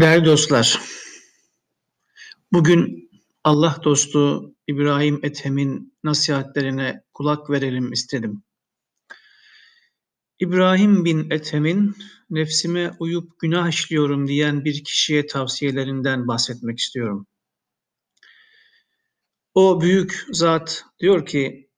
[0.00, 0.80] Değerli dostlar,
[2.52, 3.10] bugün
[3.44, 8.42] Allah dostu İbrahim Ethem'in nasihatlerine kulak verelim istedim.
[10.38, 11.96] İbrahim bin Ethem'in
[12.30, 17.26] nefsime uyup günah işliyorum diyen bir kişiye tavsiyelerinden bahsetmek istiyorum.
[19.54, 21.70] O büyük zat diyor ki,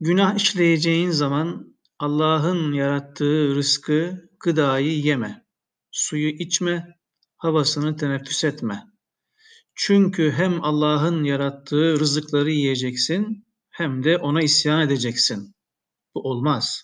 [0.00, 5.49] günah işleyeceğin zaman Allah'ın yarattığı rızkı, gıdayı yeme.''
[5.90, 6.98] Suyu içme,
[7.36, 8.84] havasını teneffüs etme.
[9.74, 15.54] Çünkü hem Allah'ın yarattığı rızıkları yiyeceksin hem de ona isyan edeceksin.
[16.14, 16.82] Bu olmaz.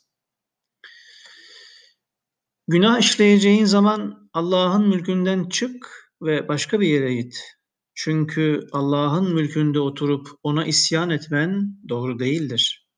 [2.69, 7.57] Günah işleyeceğin zaman Allah'ın mülkünden çık ve başka bir yere git.
[7.95, 12.89] Çünkü Allah'ın mülkünde oturup ona isyan etmen doğru değildir.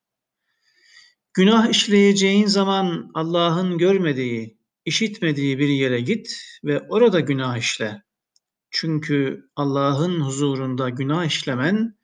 [1.34, 4.57] Günah işleyeceğin zaman Allah'ın görmediği,
[4.88, 6.28] işitmediği bir yere git
[6.64, 8.02] ve orada günah işle.
[8.70, 11.98] Çünkü Allah'ın huzurunda günah işlemen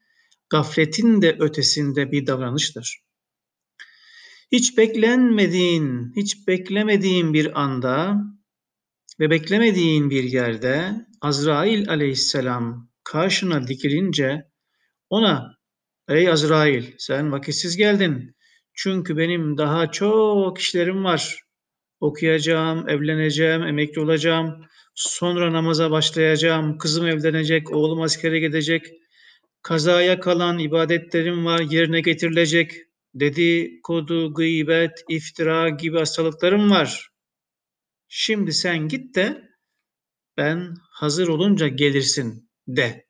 [0.50, 3.04] gafletin de ötesinde bir davranıştır.
[4.52, 8.16] Hiç beklenmediğin, hiç beklemediğin bir anda
[9.20, 14.50] ve beklemediğin bir yerde Azrail aleyhisselam karşına dikilince
[15.10, 15.58] ona
[16.08, 18.36] ey Azrail sen vakitsiz geldin
[18.74, 21.44] çünkü benim daha çok işlerim var
[22.04, 28.86] okuyacağım, evleneceğim, emekli olacağım, sonra namaza başlayacağım, kızım evlenecek, oğlum askere gidecek,
[29.62, 32.72] kazaya kalan ibadetlerim var, yerine getirilecek,
[33.14, 37.08] dedi, kodu, gıybet, iftira gibi hastalıklarım var.
[38.08, 39.42] Şimdi sen git de
[40.36, 43.06] ben hazır olunca gelirsin de.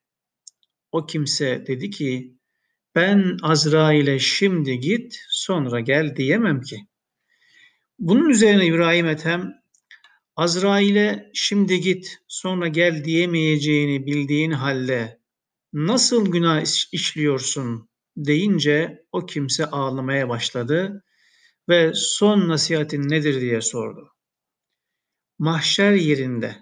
[0.93, 2.39] O kimse dedi ki
[2.95, 6.77] ben Azrail'e şimdi git sonra gel diyemem ki.
[8.05, 9.55] Bunun üzerine İbrahim Ethem
[10.37, 15.21] Azrail'e şimdi git sonra gel diyemeyeceğini bildiğin halde
[15.73, 16.63] nasıl günah
[16.93, 21.05] işliyorsun deyince o kimse ağlamaya başladı
[21.69, 24.09] ve son nasihatin nedir diye sordu.
[25.39, 26.57] Mahşer yerinde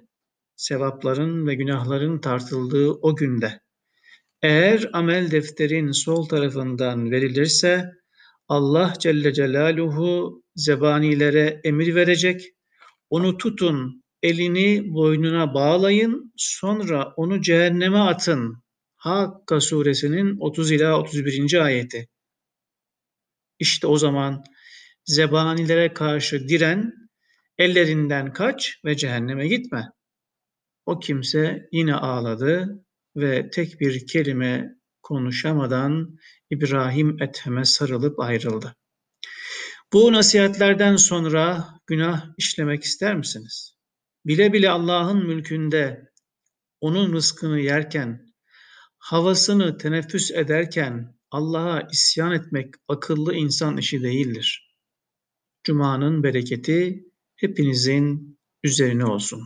[0.57, 3.61] sevapların ve günahların tartıldığı o günde
[4.43, 7.93] eğer amel defterin sol tarafından verilirse
[8.49, 12.43] Allah Celle Celaluhu zebanilere emir verecek.
[13.11, 18.63] Onu tutun, elini boynuna bağlayın, sonra onu cehenneme atın.
[18.97, 21.65] Hakka suresinin 30 ila 31.
[21.65, 22.09] ayeti.
[23.59, 24.45] İşte o zaman
[25.05, 26.93] zebanilere karşı diren,
[27.59, 29.89] ellerinden kaç ve cehenneme gitme.
[30.87, 32.85] O kimse yine ağladı
[33.17, 36.17] ve tek bir kelime konuşamadan
[36.51, 38.77] İbrahim Ethem'e sarılıp ayrıldı.
[39.93, 43.77] Bu nasihatlerden sonra günah işlemek ister misiniz?
[44.27, 46.13] Bile bile Allah'ın mülkünde
[46.81, 48.35] onun rızkını yerken,
[48.99, 54.77] havasını teneffüs ederken Allah'a isyan etmek akıllı insan işi değildir.
[55.65, 57.05] Cuma'nın bereketi
[57.37, 59.43] hepinizin üzerine olsun.